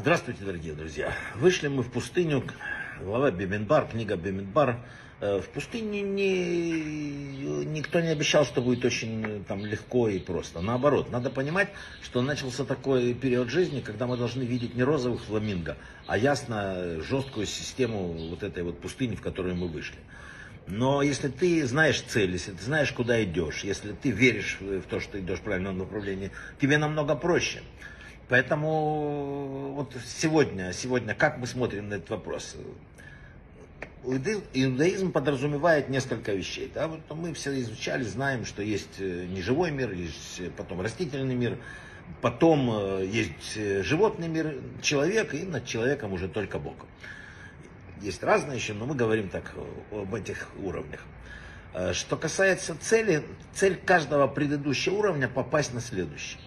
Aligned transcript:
Здравствуйте, 0.00 0.44
дорогие 0.44 0.74
друзья. 0.74 1.12
Вышли 1.36 1.68
мы 1.68 1.84
в 1.84 1.92
пустыню, 1.92 2.42
глава 3.00 3.30
Беминбар, 3.30 3.86
книга 3.86 4.16
Беминбар. 4.16 4.80
Э, 5.20 5.40
В 5.40 5.48
пустыне 5.50 6.02
не, 6.02 7.64
никто 7.66 8.00
не 8.00 8.08
обещал, 8.08 8.44
что 8.44 8.60
будет 8.60 8.84
очень 8.84 9.24
э, 9.24 9.42
там, 9.46 9.64
легко 9.64 10.08
и 10.08 10.18
просто. 10.18 10.60
Наоборот, 10.60 11.12
надо 11.12 11.30
понимать, 11.30 11.68
что 12.02 12.20
начался 12.20 12.64
такой 12.64 13.14
период 13.14 13.48
жизни, 13.48 13.80
когда 13.80 14.08
мы 14.08 14.16
должны 14.16 14.42
видеть 14.42 14.74
не 14.74 14.82
розовых 14.82 15.22
фламинго, 15.22 15.76
а 16.08 16.18
ясно 16.18 17.00
жесткую 17.00 17.46
систему 17.46 18.30
вот 18.30 18.42
этой 18.42 18.64
вот 18.64 18.80
пустыни, 18.80 19.14
в 19.14 19.22
которую 19.22 19.54
мы 19.54 19.68
вышли. 19.68 19.98
Но 20.70 21.00
если 21.00 21.28
ты 21.28 21.66
знаешь 21.66 22.02
цель, 22.02 22.32
если 22.32 22.52
ты 22.52 22.62
знаешь, 22.62 22.92
куда 22.92 23.22
идешь, 23.24 23.64
если 23.64 23.92
ты 23.92 24.10
веришь 24.10 24.58
в 24.60 24.82
то, 24.82 25.00
что 25.00 25.12
ты 25.12 25.20
идешь 25.20 25.38
в 25.38 25.42
правильном 25.42 25.78
направлении, 25.78 26.30
тебе 26.60 26.76
намного 26.76 27.14
проще. 27.14 27.62
Поэтому 28.28 29.72
вот 29.74 29.94
сегодня, 30.06 30.74
сегодня 30.74 31.14
как 31.14 31.38
мы 31.38 31.46
смотрим 31.46 31.88
на 31.88 31.94
этот 31.94 32.10
вопрос? 32.10 32.54
Иудаизм 34.04 35.10
подразумевает 35.10 35.88
несколько 35.88 36.32
вещей. 36.32 36.70
Да? 36.74 36.88
Вот 36.88 37.00
мы 37.16 37.32
все 37.32 37.58
изучали, 37.60 38.02
знаем, 38.02 38.44
что 38.44 38.62
есть 38.62 39.00
э, 39.00 39.26
неживой 39.26 39.70
мир, 39.70 39.92
есть 39.92 40.38
э, 40.40 40.50
потом 40.54 40.82
растительный 40.82 41.34
мир, 41.34 41.56
потом 42.20 42.70
э, 42.70 43.06
есть 43.06 43.54
животный 43.84 44.28
мир, 44.28 44.54
человек, 44.82 45.32
и 45.32 45.44
над 45.44 45.64
человеком 45.64 46.12
уже 46.12 46.28
только 46.28 46.58
Бог. 46.58 46.76
Есть 48.00 48.22
разные 48.22 48.56
еще, 48.56 48.74
но 48.74 48.86
мы 48.86 48.94
говорим 48.94 49.28
так 49.28 49.52
об 49.90 50.14
этих 50.14 50.48
уровнях. 50.62 51.00
Что 51.92 52.16
касается 52.16 52.76
цели, 52.80 53.22
цель 53.52 53.76
каждого 53.76 54.26
предыдущего 54.26 54.94
уровня 54.94 55.28
попасть 55.28 55.74
на 55.74 55.80
следующий. 55.80 56.38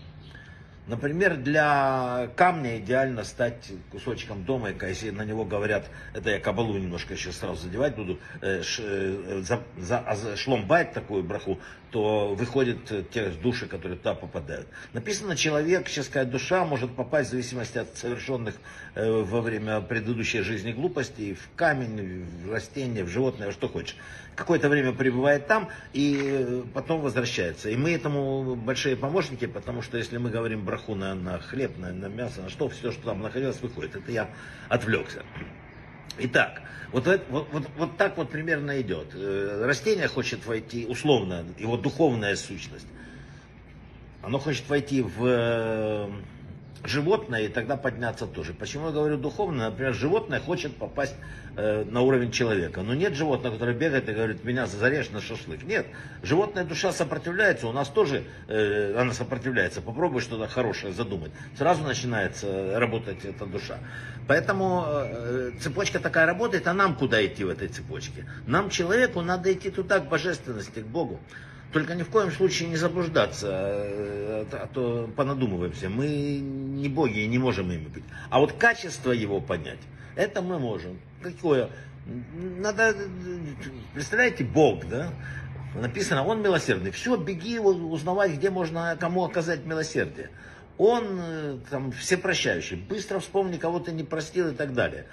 Например, 0.91 1.38
для 1.38 2.30
камня 2.36 2.77
идеально 2.77 3.24
стать 3.24 3.71
кусочком 3.93 4.43
дома, 4.43 4.71
если 4.82 5.12
на 5.12 5.24
него 5.24 5.46
говорят, 5.46 5.90
это 6.13 6.32
я 6.32 6.40
кабалу 6.41 6.77
немножко 6.77 7.13
еще 7.13 7.32
сразу 7.32 7.62
задевать 7.62 7.96
буду, 7.96 8.20
э, 8.41 8.62
ш, 8.62 8.84
э, 8.85 9.41
за, 9.41 9.62
за, 9.77 9.99
а 9.99 10.35
шломбайт 10.35 10.91
такую 10.91 11.24
браху, 11.24 11.60
то 11.91 12.35
выходят 12.35 13.10
те 13.12 13.29
души, 13.29 13.68
которые 13.68 13.98
туда 13.98 14.16
попадают. 14.16 14.68
Написано, 14.91 15.38
человек, 15.38 15.88
сейчас 15.88 16.07
сказать, 16.07 16.29
душа 16.29 16.66
может 16.66 16.94
попасть 16.94 17.29
в 17.29 17.32
зависимости 17.32 17.77
от 17.77 17.96
совершенных 17.98 18.55
э, 18.96 19.10
во 19.10 19.40
время 19.40 19.79
предыдущей 19.79 20.41
жизни 20.41 20.73
глупостей 20.73 21.35
в 21.35 21.55
камень, 21.55 22.26
в 22.44 22.51
растение, 22.51 23.05
в 23.05 23.07
животное, 23.07 23.48
во 23.48 23.54
что 23.54 23.70
хочешь. 23.70 23.96
Какое-то 24.35 24.70
время 24.70 24.94
пребывает 24.94 25.48
там 25.48 25.70
и 25.94 26.63
потом 26.73 27.01
возвращается. 27.01 27.70
И 27.70 27.76
мы 27.76 27.91
этому 27.91 28.55
большие 28.55 28.96
помощники, 28.96 29.46
потому 29.46 29.82
что 29.82 29.98
если 29.98 30.18
мы 30.18 30.29
говорим 30.29 30.63
браху 30.66 30.80
на, 30.90 31.15
на 31.15 31.40
хлеб, 31.40 31.77
на, 31.77 31.91
на 31.91 32.07
мясо, 32.07 32.41
на 32.41 32.49
что, 32.49 32.70
все, 32.70 32.91
что 32.91 33.05
там 33.05 33.21
находилось, 33.21 33.62
выходит. 33.62 33.96
Это 33.96 34.12
я 34.12 34.29
отвлекся. 34.70 35.23
Итак, 36.18 36.62
вот, 36.91 37.07
вот, 37.29 37.48
вот, 37.51 37.68
вот 37.77 37.98
так 37.98 38.18
вот 38.18 38.29
примерно 38.29 38.82
идет. 38.82 39.12
Э, 39.13 39.63
растение 39.65 40.07
хочет 40.07 40.46
войти, 40.46 40.85
условно, 40.85 41.46
его 41.57 41.77
духовная 41.77 42.35
сущность, 42.35 42.88
оно 44.21 44.40
хочет 44.40 44.68
войти 44.70 45.01
в 45.01 46.12
животное 46.84 47.41
и 47.41 47.48
тогда 47.48 47.77
подняться 47.77 48.27
тоже. 48.27 48.54
Почему 48.54 48.87
я 48.87 48.91
говорю 48.91 49.18
духовно? 49.18 49.70
Например, 49.70 49.93
животное 49.93 50.40
хочет 50.40 50.76
попасть 50.76 51.15
э, 51.55 51.84
на 51.85 52.01
уровень 52.01 52.32
человека. 52.32 52.82
Но 52.82 52.93
нет 52.93 53.15
животного, 53.15 53.54
которое 53.54 53.76
бегает 53.76 54.10
и 54.10 54.13
говорит, 54.13 54.43
меня 54.43 54.68
зарежь 54.68 55.10
на 55.12 55.21
шашлык. 55.21 55.63
Нет. 55.63 55.88
Животная 56.23 56.63
душа 56.63 56.91
сопротивляется, 56.91 57.68
у 57.68 57.71
нас 57.71 57.90
тоже 57.90 58.23
э, 58.48 58.96
она 58.98 59.13
сопротивляется. 59.13 59.82
Попробуй 59.82 60.21
что-то 60.21 60.48
хорошее 60.48 60.93
задумать. 60.93 61.32
Сразу 61.57 61.84
начинается 61.84 62.79
работать 62.79 63.26
эта 63.26 63.45
душа. 63.45 63.77
Поэтому 64.28 64.85
э, 64.88 65.51
цепочка 65.59 66.00
такая 66.00 66.25
работает, 66.25 66.68
а 66.68 66.73
нам 66.73 66.95
куда 66.95 67.25
идти 67.25 67.44
в 67.44 67.50
этой 67.50 67.67
цепочке? 67.67 68.25
Нам, 68.47 68.69
человеку, 68.69 69.22
надо 69.22 69.51
идти 69.51 69.69
туда, 69.69 70.00
к 70.00 70.09
божественности, 70.09 70.79
к 70.79 70.85
Богу. 70.85 71.19
Только 71.71 71.95
ни 71.95 72.03
в 72.03 72.09
коем 72.09 72.31
случае 72.31 72.69
не 72.69 72.75
заблуждаться, 72.75 73.47
а, 73.49 74.45
а 74.51 74.67
то 74.73 75.09
понадумываемся. 75.15 75.89
Мы 75.89 76.39
не 76.39 76.89
боги 76.89 77.19
и 77.19 77.27
не 77.27 77.37
можем 77.37 77.71
ими 77.71 77.87
быть. 77.87 78.03
А 78.29 78.39
вот 78.39 78.53
качество 78.53 79.11
его 79.11 79.39
понять, 79.39 79.79
это 80.15 80.41
мы 80.41 80.59
можем. 80.59 80.99
Какое? 81.21 81.69
Надо, 82.57 82.95
представляете, 83.93 84.43
Бог, 84.43 84.85
да? 84.87 85.13
Написано, 85.75 86.25
он 86.25 86.41
милосердный. 86.41 86.91
Все, 86.91 87.15
беги 87.15 87.57
узнавать, 87.59 88.33
где 88.33 88.49
можно 88.49 88.97
кому 88.99 89.23
оказать 89.23 89.65
милосердие. 89.65 90.29
Он 90.77 91.19
э, 91.21 91.57
там 91.69 91.91
всепрощающий. 91.91 92.75
Быстро 92.75 93.19
вспомни, 93.19 93.57
кого 93.57 93.79
ты 93.79 93.91
не 93.91 94.03
простил 94.03 94.49
и 94.49 94.53
так 94.53 94.73
далее. 94.73 95.05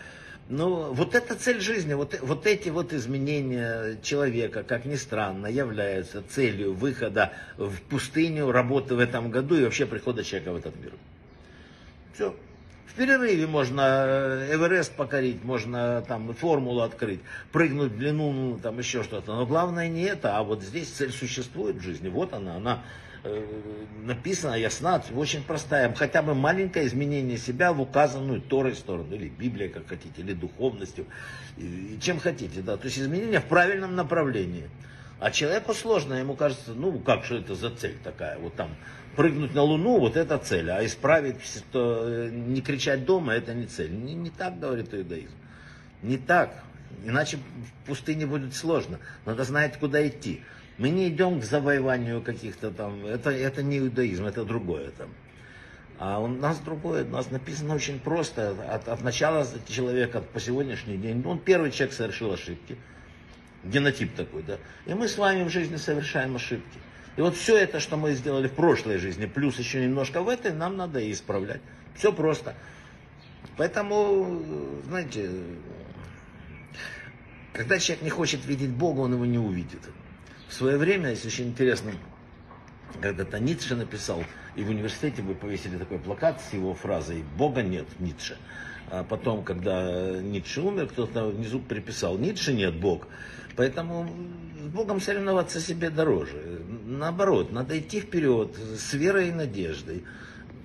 Ну, 0.51 0.95
вот 0.95 1.15
эта 1.15 1.35
цель 1.35 1.61
жизни, 1.61 1.93
вот, 1.93 2.19
вот 2.23 2.47
эти 2.47 2.71
вот 2.71 2.95
изменения 2.95 3.99
человека, 4.03 4.63
как 4.63 4.87
ни 4.87 4.95
странно, 4.95 5.47
являются 5.47 6.23
целью 6.23 6.73
выхода 6.73 7.35
в 7.59 7.83
пустыню, 7.83 8.51
работы 8.51 8.95
в 8.95 8.99
этом 8.99 9.31
году 9.31 9.57
и 9.57 9.65
вообще 9.65 9.85
прихода 9.85 10.25
человека 10.25 10.53
в 10.53 10.57
этот 10.57 10.77
мир. 10.77 10.93
Все. 12.15 12.35
В 12.89 12.95
перерыве 12.95 13.47
можно 13.47 13.83
э, 14.07 14.55
Эверест 14.55 14.95
покорить, 14.95 15.45
можно 15.45 16.03
там 16.09 16.35
формулу 16.35 16.83
открыть, 16.83 17.21
прыгнуть 17.53 17.93
в 17.93 17.99
длину, 17.99 18.33
ну, 18.33 18.59
там 18.59 18.79
еще 18.79 19.03
что-то. 19.03 19.35
Но 19.35 19.47
главное 19.47 19.89
не 19.89 20.03
это, 20.03 20.37
а 20.37 20.43
вот 20.43 20.63
здесь 20.63 20.89
цель 20.89 21.13
существует 21.13 21.77
в 21.77 21.83
жизни. 21.83 22.09
Вот 22.09 22.33
она, 22.33 22.57
она 22.57 22.83
Э, 23.25 23.45
написана, 24.05 24.55
ясна, 24.55 25.03
очень 25.15 25.43
простая. 25.43 25.93
Хотя 25.95 26.23
бы 26.23 26.35
маленькое 26.35 26.87
изменение 26.87 27.37
себя 27.37 27.73
в 27.73 27.81
указанную 27.81 28.41
Торой 28.41 28.75
сторону, 28.75 29.15
или 29.15 29.29
Библией, 29.29 29.71
как 29.71 29.89
хотите, 29.89 30.23
или 30.23 30.33
духовностью, 30.33 31.05
и 31.57 31.99
чем 32.01 32.21
хотите. 32.21 32.63
Да. 32.63 32.77
То 32.77 32.87
есть 32.87 32.99
изменение 32.99 33.41
в 33.41 33.47
правильном 33.47 33.97
направлении. 33.97 34.71
А 35.21 35.31
человеку 35.31 35.75
сложно, 35.75 36.15
ему 36.15 36.35
кажется, 36.35 36.73
ну 36.75 36.99
как 37.01 37.25
же 37.25 37.39
это 37.39 37.55
за 37.55 37.71
цель 37.71 37.97
такая, 38.05 38.39
вот 38.39 38.55
там 38.55 38.77
прыгнуть 39.17 39.53
на 39.53 39.63
Луну, 39.63 39.99
вот 39.99 40.17
это 40.17 40.39
цель, 40.39 40.71
а 40.71 40.85
исправить, 40.85 41.45
что 41.45 42.05
э, 42.07 42.31
не 42.31 42.61
кричать 42.61 43.05
дома, 43.05 43.33
это 43.33 43.53
не 43.53 43.67
цель. 43.67 43.91
Не, 43.91 44.15
не 44.15 44.31
так 44.31 44.61
говорит 44.61 44.95
иудаизм. 44.95 45.35
Не 46.03 46.19
так. 46.19 46.63
Иначе 47.05 47.39
в 47.39 47.87
пустыне 47.89 48.27
будет 48.27 48.55
сложно. 48.55 49.01
Надо 49.27 49.43
знать, 49.43 49.77
куда 49.79 50.07
идти. 50.07 50.43
Мы 50.79 50.91
не 50.91 51.09
идем 51.09 51.41
к 51.41 51.45
завоеванию 51.45 52.23
каких-то 52.23 52.71
там, 52.71 53.05
это, 53.05 53.31
это 53.31 53.65
не 53.65 53.79
иудаизм, 53.79 54.25
это 54.25 54.45
другое 54.45 54.93
там. 54.93 55.09
А 55.99 56.21
у 56.21 56.29
нас 56.29 56.61
другое, 56.61 57.05
у 57.05 57.09
нас 57.09 57.33
написано 57.33 57.75
очень 57.75 57.99
просто, 57.99 58.55
от, 58.71 58.87
от 58.87 59.03
начала 59.03 59.45
человека 59.67 60.21
по 60.21 60.39
сегодняшний 60.39 60.97
день, 60.97 61.25
он 61.27 61.41
первый 61.41 61.73
человек 61.73 61.93
совершил 61.93 62.33
ошибки, 62.33 62.77
генотип 63.65 64.15
такой, 64.15 64.43
да, 64.43 64.59
и 64.87 64.95
мы 64.95 65.09
с 65.09 65.19
вами 65.19 65.45
в 65.45 65.51
жизни 65.51 65.77
совершаем 65.77 66.37
ошибки. 66.37 66.79
И 67.17 67.21
вот 67.21 67.37
все 67.37 67.57
это, 67.57 67.81
что 67.81 67.97
мы 67.97 68.13
сделали 68.13 68.47
в 68.47 68.53
прошлой 68.53 68.99
жизни, 68.99 69.27
плюс 69.27 69.59
еще 69.59 69.85
немножко 69.85 70.23
в 70.23 70.29
этой, 70.29 70.53
нам 70.53 70.77
надо 70.77 71.01
и 71.01 71.11
исправлять. 71.11 71.61
Все 71.97 72.13
просто. 72.13 72.55
Поэтому, 73.57 74.41
знаете, 74.87 75.29
когда 77.53 77.81
человек 77.81 78.05
не 78.05 78.11
хочет 78.11 78.47
видеть 78.47 78.71
Бога, 78.71 79.01
он 79.01 79.15
его 79.15 79.27
не 79.27 79.39
увидит. 79.39 79.81
В 80.49 80.55
свое 80.55 80.77
время, 80.77 81.11
если 81.11 81.27
очень 81.27 81.49
интересно, 81.49 81.91
когда-то 83.01 83.39
Ницше 83.39 83.77
написал, 83.77 84.23
и 84.57 84.63
в 84.63 84.71
университете 84.71 85.23
вы 85.23 85.35
повесили 85.35 85.77
такой 85.77 85.99
плакат 85.99 86.41
с 86.41 86.53
его 86.53 86.75
фразой 86.75 87.25
«Бога 87.37 87.63
нет, 87.63 87.87
Ницше». 87.99 88.37
А 88.91 89.05
потом, 89.05 89.45
когда 89.45 90.21
Ницше 90.21 90.63
умер, 90.63 90.89
кто-то 90.89 91.27
внизу 91.27 91.61
приписал 91.61 92.19
«Ницше 92.19 92.55
нет, 92.55 92.75
Бог». 92.75 93.09
Поэтому 93.57 94.09
с 94.63 94.69
Богом 94.69 95.01
соревноваться 95.01 95.61
себе 95.61 95.91
дороже. 95.91 96.63
Наоборот, 96.87 97.53
надо 97.53 97.79
идти 97.79 98.01
вперед 98.01 98.57
с 98.57 98.95
верой 98.95 99.29
и 99.29 99.33
надеждой 99.33 100.05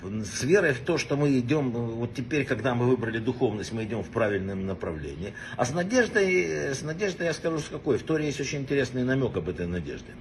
с 0.03 0.43
верой 0.43 0.73
в 0.73 0.79
то, 0.79 0.97
что 0.97 1.15
мы 1.15 1.39
идем, 1.39 1.71
вот 1.71 2.13
теперь, 2.13 2.45
когда 2.45 2.75
мы 2.75 2.87
выбрали 2.87 3.19
духовность, 3.19 3.71
мы 3.71 3.83
идем 3.85 4.03
в 4.03 4.09
правильном 4.09 4.65
направлении. 4.65 5.33
А 5.55 5.65
с 5.65 5.73
надеждой, 5.73 6.73
с 6.73 6.81
надеждой 6.81 7.27
я 7.27 7.33
скажу, 7.33 7.59
с 7.59 7.69
какой. 7.69 7.97
В 7.97 8.03
Торе 8.03 8.25
есть 8.25 8.39
очень 8.39 8.59
интересный 8.59 9.03
намек 9.03 9.35
об 9.37 9.49
этой 9.49 9.67
надежде. 9.67 10.11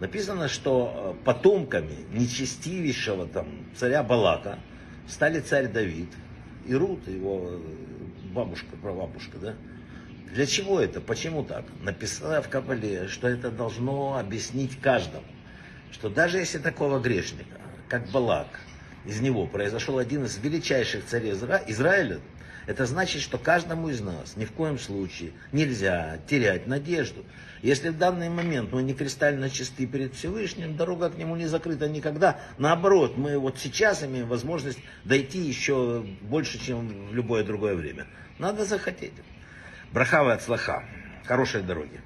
Написано, 0.00 0.48
что 0.48 1.16
э, 1.20 1.24
потомками 1.24 2.06
нечестивейшего 2.12 3.26
там, 3.26 3.48
царя 3.76 4.02
Балака 4.02 4.58
стали 5.08 5.40
царь 5.40 5.66
Давид 5.66 6.10
и 6.66 6.74
Рут, 6.74 7.08
его 7.08 7.48
э, 7.50 7.58
бабушка, 8.32 8.76
прабабушка, 8.80 9.38
да? 9.38 9.54
Для 10.32 10.46
чего 10.46 10.78
это? 10.80 11.00
Почему 11.00 11.42
так? 11.42 11.64
Написано 11.82 12.42
в 12.42 12.48
Кабале, 12.48 13.08
что 13.08 13.28
это 13.28 13.50
должно 13.50 14.18
объяснить 14.18 14.78
каждому, 14.80 15.24
что 15.90 16.10
даже 16.10 16.38
если 16.38 16.58
такого 16.58 17.00
грешника, 17.00 17.58
как 17.88 18.08
Балак, 18.10 18.60
из 19.06 19.20
него 19.20 19.46
произошел 19.46 19.98
один 19.98 20.24
из 20.26 20.36
величайших 20.38 21.06
царей 21.06 21.32
Изра... 21.32 21.62
Израиля, 21.66 22.20
Это 22.68 22.84
значит, 22.84 23.22
что 23.22 23.38
каждому 23.38 23.88
из 23.88 24.02
нас 24.02 24.36
ни 24.36 24.44
в 24.44 24.52
коем 24.52 24.78
случае 24.78 25.32
нельзя 25.52 26.18
терять 26.28 26.66
надежду. 26.66 27.24
Если 27.62 27.88
в 27.88 27.96
данный 27.96 28.28
момент 28.28 28.70
мы 28.74 28.82
не 28.82 28.92
кристально 28.92 29.48
чисты 29.48 29.86
перед 29.86 30.14
Всевышним, 30.14 30.76
дорога 30.76 31.08
к 31.08 31.16
нему 31.16 31.34
не 31.34 31.46
закрыта 31.46 31.88
никогда. 31.88 32.38
Наоборот, 32.58 33.16
мы 33.16 33.38
вот 33.38 33.58
сейчас 33.58 34.04
имеем 34.04 34.28
возможность 34.28 34.80
дойти 35.04 35.38
еще 35.38 36.04
больше, 36.20 36.62
чем 36.62 37.08
в 37.08 37.14
любое 37.14 37.42
другое 37.42 37.74
время. 37.74 38.06
Надо 38.38 38.66
захотеть. 38.66 39.14
Брахава 39.90 40.34
от 40.34 40.42
слаха. 40.42 40.84
Хорошей 41.24 41.62
дороги. 41.62 42.02